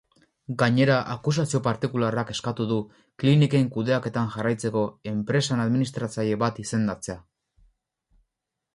[0.59, 2.79] Gainera, akusazio partikularrak eskatu du
[3.23, 4.85] kliniken kudeaketan jarraitzeko
[5.15, 7.21] enpresan administratzaile bat izendatzea.